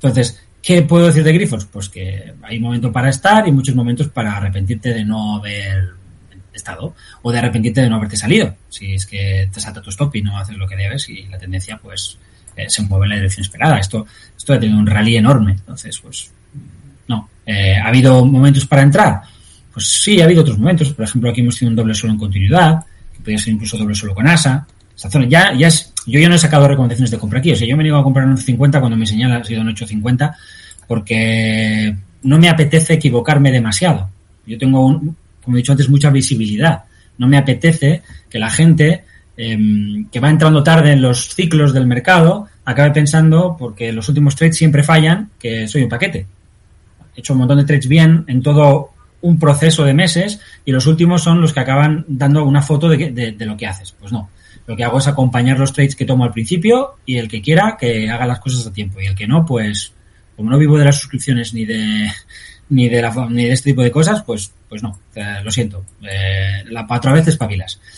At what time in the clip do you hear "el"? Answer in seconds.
57.16-57.28, 59.06-59.14